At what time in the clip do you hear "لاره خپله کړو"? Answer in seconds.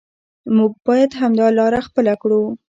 1.57-2.41